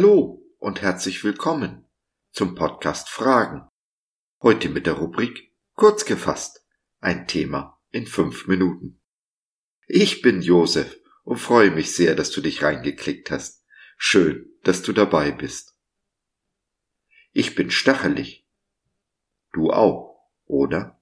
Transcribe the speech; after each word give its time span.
Hallo 0.00 0.42
und 0.56 0.80
herzlich 0.80 1.22
willkommen 1.24 1.84
zum 2.32 2.54
Podcast 2.54 3.10
Fragen. 3.10 3.68
Heute 4.40 4.70
mit 4.70 4.86
der 4.86 4.94
Rubrik 4.94 5.52
Kurz 5.74 6.06
gefasst. 6.06 6.66
Ein 7.00 7.28
Thema 7.28 7.78
in 7.90 8.06
fünf 8.06 8.46
Minuten. 8.46 9.02
Ich 9.86 10.22
bin 10.22 10.40
Josef 10.40 10.96
und 11.22 11.36
freue 11.36 11.70
mich 11.70 11.94
sehr, 11.94 12.14
dass 12.14 12.30
du 12.30 12.40
dich 12.40 12.62
reingeklickt 12.62 13.30
hast. 13.30 13.66
Schön, 13.98 14.50
dass 14.62 14.80
du 14.80 14.94
dabei 14.94 15.32
bist. 15.32 15.76
Ich 17.32 17.54
bin 17.54 17.70
stachelig. 17.70 18.48
Du 19.52 19.70
auch, 19.70 20.18
oder? 20.46 20.98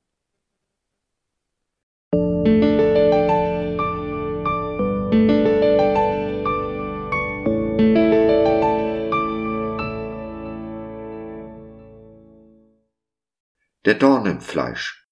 Dorn 13.99 14.27
im 14.27 14.41
Fleisch. 14.41 15.07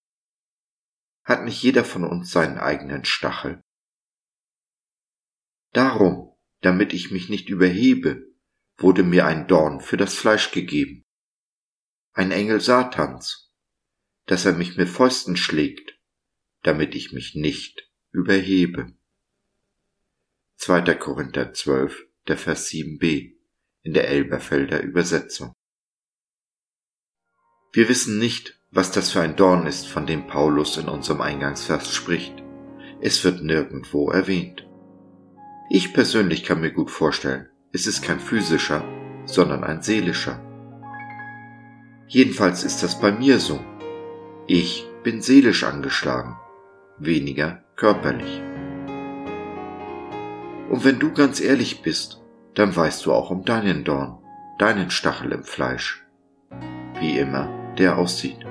Hat 1.24 1.44
nicht 1.44 1.62
jeder 1.62 1.84
von 1.84 2.04
uns 2.04 2.30
seinen 2.30 2.58
eigenen 2.58 3.04
Stachel? 3.04 3.62
Darum, 5.72 6.36
damit 6.60 6.92
ich 6.92 7.10
mich 7.10 7.28
nicht 7.28 7.48
überhebe, 7.48 8.26
wurde 8.78 9.02
mir 9.02 9.26
ein 9.26 9.46
Dorn 9.46 9.80
für 9.80 9.96
das 9.96 10.14
Fleisch 10.14 10.50
gegeben. 10.52 11.04
Ein 12.12 12.30
Engel 12.30 12.60
Satans, 12.60 13.52
dass 14.26 14.44
er 14.44 14.52
mich 14.52 14.76
mit 14.76 14.88
Fäusten 14.88 15.36
schlägt, 15.36 15.98
damit 16.62 16.94
ich 16.94 17.12
mich 17.12 17.34
nicht 17.34 17.90
überhebe. 18.10 18.96
2. 20.56 20.94
Korinther 20.94 21.52
12, 21.52 22.06
der 22.28 22.38
Vers 22.38 22.68
7b 22.70 23.36
in 23.82 23.92
der 23.92 24.08
Elberfelder 24.08 24.82
Übersetzung. 24.82 25.52
Wir 27.72 27.88
wissen 27.88 28.18
nicht, 28.18 28.58
was 28.76 28.90
das 28.90 29.10
für 29.10 29.22
ein 29.22 29.36
Dorn 29.36 29.66
ist, 29.66 29.88
von 29.88 30.06
dem 30.06 30.26
Paulus 30.26 30.76
in 30.76 30.86
unserem 30.86 31.22
Eingangsvers 31.22 31.94
spricht. 31.94 32.44
Es 33.00 33.24
wird 33.24 33.42
nirgendwo 33.42 34.10
erwähnt. 34.10 34.68
Ich 35.70 35.94
persönlich 35.94 36.44
kann 36.44 36.60
mir 36.60 36.70
gut 36.70 36.90
vorstellen, 36.90 37.48
es 37.72 37.86
ist 37.86 38.02
kein 38.02 38.20
physischer, 38.20 38.84
sondern 39.24 39.64
ein 39.64 39.80
seelischer. 39.80 40.42
Jedenfalls 42.06 42.64
ist 42.64 42.82
das 42.82 43.00
bei 43.00 43.12
mir 43.12 43.38
so. 43.38 43.58
Ich 44.46 44.86
bin 45.02 45.22
seelisch 45.22 45.64
angeschlagen, 45.64 46.36
weniger 46.98 47.64
körperlich. 47.76 48.42
Und 50.68 50.84
wenn 50.84 50.98
du 50.98 51.14
ganz 51.14 51.40
ehrlich 51.40 51.80
bist, 51.80 52.20
dann 52.54 52.76
weißt 52.76 53.06
du 53.06 53.14
auch 53.14 53.30
um 53.30 53.42
deinen 53.42 53.84
Dorn, 53.84 54.18
deinen 54.58 54.90
Stachel 54.90 55.32
im 55.32 55.44
Fleisch. 55.44 56.04
Wie 57.00 57.18
immer 57.18 57.48
der 57.78 57.96
aussieht. 57.96 58.46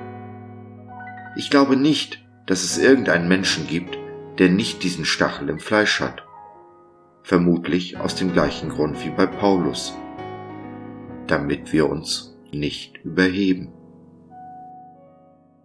Ich 1.38 1.50
glaube 1.50 1.76
nicht, 1.76 2.24
dass 2.46 2.64
es 2.64 2.78
irgendeinen 2.78 3.28
Menschen 3.28 3.68
gibt, 3.68 3.98
der 4.40 4.50
nicht 4.50 4.84
diesen 4.84 5.04
Stachel 5.04 5.50
im 5.50 5.60
Fleisch 5.60 6.00
hat. 6.00 6.24
Vermutlich 7.24 7.98
aus 7.98 8.16
dem 8.16 8.32
gleichen 8.32 8.70
Grund 8.70 9.04
wie 9.04 9.10
bei 9.10 9.26
Paulus. 9.26 9.98
Damit 11.28 11.74
wir 11.74 11.90
uns 11.90 12.38
nicht 12.52 13.04
überheben. 13.04 13.74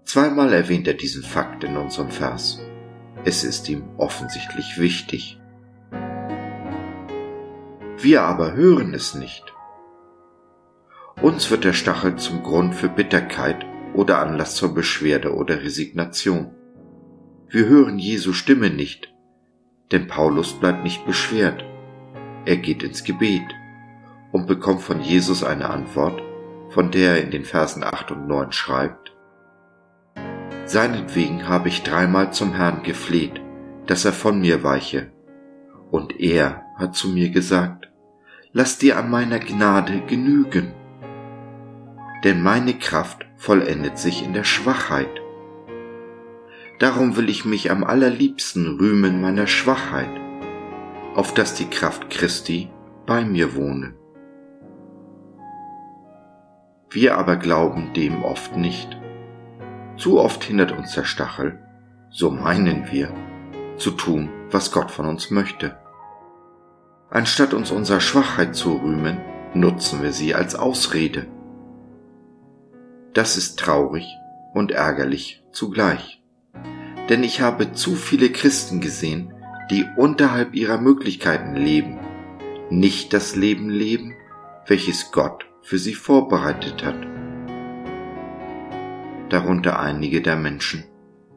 Zweimal 0.05 0.53
erwähnt 0.53 0.89
er 0.89 0.95
diesen 0.95 1.23
Fakt 1.23 1.63
in 1.63 1.77
unserem 1.77 2.11
Vers. 2.11 2.61
Es 3.25 3.45
ist 3.45 3.69
ihm 3.69 3.85
offensichtlich 3.97 4.79
wichtig. 4.79 5.39
Wir 7.99 8.23
aber 8.23 8.55
hören 8.55 8.95
es 8.95 9.15
nicht. 9.15 9.45
Uns 11.21 11.51
wird 11.51 11.65
der 11.65 11.75
Stachel 11.75 12.17
zum 12.17 12.43
Grund 12.43 12.75
für 12.75 12.89
Bitterkeit 12.89 13.67
oder 13.95 14.19
Anlass 14.19 14.55
zur 14.55 14.75
Beschwerde 14.75 15.35
oder 15.35 15.63
Resignation. 15.63 16.51
Wir 17.49 17.67
hören 17.67 17.99
Jesu 17.99 18.33
Stimme 18.33 18.71
nicht, 18.71 19.13
denn 19.93 20.07
Paulus 20.07 20.53
bleibt 20.53 20.85
nicht 20.85 21.05
beschwert. 21.07 21.65
Er 22.45 22.57
geht 22.57 22.83
ins 22.83 23.05
Gebet 23.05 23.47
und 24.33 24.47
bekommt 24.47 24.83
von 24.83 25.01
Jesus 25.01 25.43
eine 25.43 25.69
Antwort, 25.69 26.23
von 26.69 26.91
der 26.91 27.17
er 27.17 27.23
in 27.23 27.31
den 27.31 27.45
Versen 27.45 27.83
8 27.83 28.13
und 28.13 28.29
9 28.29 28.53
schreibt, 28.53 29.13
Seinetwegen 30.65 31.49
habe 31.49 31.69
ich 31.69 31.83
dreimal 31.83 32.33
zum 32.33 32.55
Herrn 32.55 32.85
gefleht, 32.85 33.41
dass 33.87 34.05
er 34.05 34.13
von 34.13 34.41
mir 34.41 34.63
weiche. 34.63 35.11
Und 35.91 36.21
er 36.21 36.63
hat 36.77 36.95
zu 36.95 37.09
mir 37.09 37.31
gesagt, 37.31 37.89
Lass 38.53 38.79
dir 38.79 38.97
an 38.97 39.11
meiner 39.11 39.41
Gnade 39.41 40.01
genügen 40.07 40.73
denn 42.25 42.43
meine 42.43 42.75
Kraft 42.75 43.27
vollendet 43.41 43.97
sich 43.97 44.23
in 44.23 44.35
der 44.35 44.45
Schwachheit. 44.45 45.23
Darum 46.79 47.17
will 47.17 47.31
ich 47.31 47.47
mich 47.47 47.71
am 47.71 47.85
allerliebsten 47.85 48.77
rühmen 48.79 49.23
meiner 49.23 49.47
Schwachheit, 49.47 50.11
auf 51.15 51.33
dass 51.33 51.55
die 51.55 51.65
Kraft 51.71 52.11
Christi 52.11 52.69
bei 53.07 53.25
mir 53.25 53.55
wohne. 53.55 53.95
Wir 56.91 57.17
aber 57.17 57.37
glauben 57.37 57.95
dem 57.95 58.25
oft 58.25 58.59
nicht. 58.59 59.01
Zu 59.97 60.21
oft 60.21 60.45
hindert 60.45 60.73
uns 60.73 60.95
der 60.95 61.05
Stachel, 61.05 61.59
so 62.11 62.31
meinen 62.31 62.93
wir, 62.93 63.11
zu 63.79 63.93
tun, 63.93 64.29
was 64.51 64.71
Gott 64.71 64.91
von 64.91 65.07
uns 65.07 65.31
möchte. 65.31 65.79
Anstatt 67.09 67.55
uns 67.55 67.71
unserer 67.71 68.01
Schwachheit 68.01 68.55
zu 68.55 68.75
rühmen, 68.75 69.17
nutzen 69.55 70.03
wir 70.03 70.13
sie 70.13 70.35
als 70.35 70.55
Ausrede 70.57 71.27
das 73.15 73.37
ist 73.37 73.59
traurig 73.59 74.07
und 74.55 74.71
ärgerlich 74.71 75.43
zugleich. 75.53 76.23
Denn 77.09 77.25
ich 77.25 77.41
habe 77.41 77.73
zu 77.73 77.97
viele 77.97 78.31
Christen 78.31 78.81
gesehen, 78.81 79.35
die 79.71 79.85
unterhalb 79.97 80.55
ihrer 80.55 80.81
Möglichkeiten 80.81 81.55
leben, 81.55 81.99
nicht 82.71 83.13
das 83.13 83.37
Leben 83.37 83.69
leben, 83.69 84.15
welches 84.67 85.11
Gott 85.11 85.47
für 85.63 85.79
sie 85.79 85.95
vorbereitet 85.95 86.85
hat. 86.85 87.07
Darunter 89.29 89.79
einige 89.79 90.23
der 90.23 90.37
Menschen, 90.37 90.85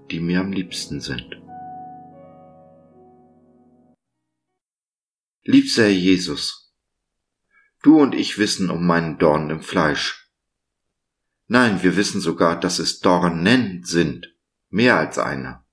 die 0.10 0.20
mir 0.20 0.42
am 0.42 0.52
liebsten 0.52 1.00
sind. 1.00 1.40
Liebster 5.44 5.84
Herr 5.84 5.90
Jesus, 5.90 6.74
du 7.84 8.00
und 8.00 8.16
ich 8.16 8.38
wissen 8.38 8.70
um 8.70 8.88
meinen 8.88 9.18
Dorn 9.18 9.50
im 9.50 9.60
Fleisch, 9.60 10.23
Nein, 11.48 11.84
wir 11.84 11.96
wissen 11.98 12.22
sogar, 12.22 12.60
dass 12.60 12.80
es 12.80 13.00
Dornen 13.00 13.84
sind, 13.84 14.34
mehr 14.70 14.98
als 14.98 15.18
einer. 15.18 15.66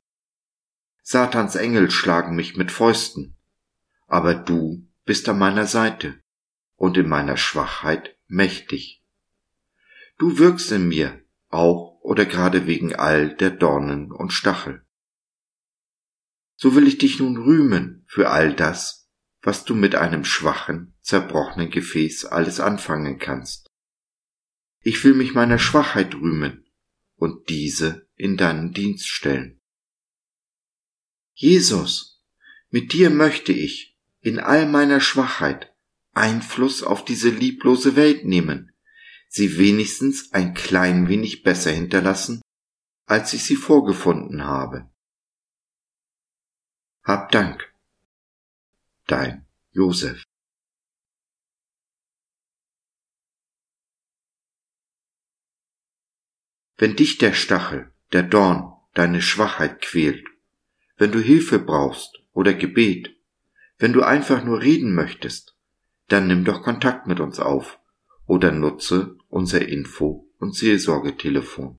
Satans 1.03 1.55
Engel 1.57 1.91
schlagen 1.91 2.37
mich 2.37 2.57
mit 2.57 2.71
Fäusten, 2.71 3.37
aber 4.07 4.35
du 4.35 4.87
bist 5.05 5.29
an 5.29 5.39
meiner 5.39 5.67
Seite 5.67 6.21
und 6.77 6.97
in 6.97 7.09
meiner 7.09 7.37
Schwachheit 7.37 8.17
mächtig. 8.27 9.03
Du 10.19 10.39
wirkst 10.39 10.71
in 10.73 10.89
mir, 10.89 11.23
auch 11.49 11.99
oder 12.03 12.27
gerade 12.27 12.67
wegen 12.67 12.95
all 12.95 13.35
der 13.35 13.51
Dornen 13.51 14.13
und 14.13 14.33
Stachel. 14.33 14.85
So 16.57 16.75
will 16.75 16.87
ich 16.87 16.99
dich 16.99 17.19
nun 17.19 17.37
rühmen 17.37 18.05
für 18.07 18.31
all 18.31 18.55
das, 18.55 19.09
was 19.43 19.65
du 19.65 19.75
mit 19.75 19.95
einem 19.95 20.25
schwachen, 20.25 20.95
zerbrochenen 21.01 21.71
Gefäß 21.71 22.27
alles 22.27 22.61
anfangen 22.61 23.19
kannst. 23.19 23.70
Ich 24.83 25.05
will 25.05 25.15
mich 25.15 25.35
meiner 25.35 25.59
Schwachheit 25.59 26.15
rühmen 26.15 26.67
und 27.17 27.49
diese 27.49 28.09
in 28.17 28.37
deinen 28.37 28.73
Dienst 28.73 29.09
stellen. 29.09 29.61
Jesus, 31.35 32.23
mit 32.71 32.93
dir 32.93 33.11
möchte 33.11 33.53
ich 33.53 33.97
in 34.21 34.39
all 34.39 34.67
meiner 34.67 35.01
Schwachheit 35.01 35.75
Einfluss 36.13 36.83
auf 36.83 37.05
diese 37.05 37.31
lieblose 37.31 37.97
Welt 37.97 38.25
nehmen, 38.25 38.73
sie 39.29 39.59
wenigstens 39.59 40.33
ein 40.33 40.55
klein 40.55 41.09
wenig 41.09 41.43
besser 41.43 41.71
hinterlassen, 41.71 42.43
als 43.07 43.33
ich 43.33 43.45
sie 43.45 43.57
vorgefunden 43.57 44.45
habe. 44.45 44.91
Hab 47.03 47.31
Dank. 47.33 47.73
Dein 49.07 49.47
Josef. 49.73 50.23
Wenn 56.81 56.97
dich 56.97 57.19
der 57.19 57.35
Stachel, 57.35 57.93
der 58.15 58.23
Dorn, 58.23 58.73
deine 58.95 59.21
Schwachheit 59.21 59.83
quält, 59.83 60.27
wenn 60.97 61.13
du 61.13 61.21
Hilfe 61.21 61.59
brauchst 61.59 62.23
oder 62.33 62.55
Gebet, 62.55 63.15
wenn 63.77 63.93
du 63.93 64.01
einfach 64.01 64.43
nur 64.45 64.63
reden 64.63 64.95
möchtest, 64.95 65.55
dann 66.09 66.27
nimm 66.27 66.47
doch 66.47 66.63
Kontakt 66.63 67.07
mit 67.07 67.21
uns 67.21 67.39
auf 67.39 67.79
oder 68.25 68.51
nutze 68.51 69.19
unser 69.29 69.69
Info- 69.69 70.27
und 70.39 70.57
Seelsorgetelefon 70.57 71.77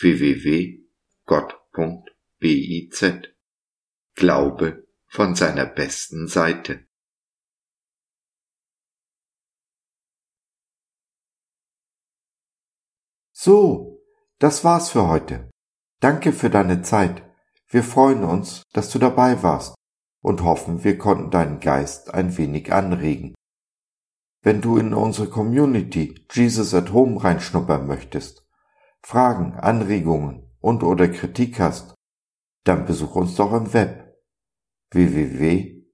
www.gott.biz 0.00 0.84
Glaube 4.14 4.86
von 5.06 5.34
seiner 5.34 5.66
besten 5.66 6.28
Seite. 6.28 6.85
So, 13.46 14.02
das 14.40 14.64
war's 14.64 14.90
für 14.90 15.06
heute. 15.06 15.48
Danke 16.00 16.32
für 16.32 16.50
deine 16.50 16.82
Zeit. 16.82 17.22
Wir 17.68 17.84
freuen 17.84 18.24
uns, 18.24 18.64
dass 18.72 18.90
du 18.90 18.98
dabei 18.98 19.44
warst 19.44 19.76
und 20.20 20.42
hoffen, 20.42 20.82
wir 20.82 20.98
konnten 20.98 21.30
deinen 21.30 21.60
Geist 21.60 22.12
ein 22.12 22.36
wenig 22.38 22.72
anregen. 22.72 23.36
Wenn 24.42 24.60
du 24.62 24.78
in 24.78 24.92
unsere 24.92 25.28
Community 25.28 26.26
Jesus 26.28 26.74
at 26.74 26.92
Home 26.92 27.22
reinschnuppern 27.22 27.86
möchtest, 27.86 28.44
Fragen, 29.04 29.54
Anregungen 29.54 30.50
und 30.58 30.82
oder 30.82 31.06
Kritik 31.06 31.60
hast, 31.60 31.94
dann 32.64 32.84
besuch 32.84 33.14
uns 33.14 33.36
doch 33.36 33.52
im 33.52 33.72
Web 33.72 34.18
www.gott.biz. 34.90 35.86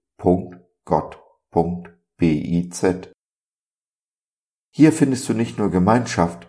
Hier 4.74 4.92
findest 4.94 5.28
du 5.28 5.34
nicht 5.34 5.58
nur 5.58 5.70
Gemeinschaft, 5.70 6.48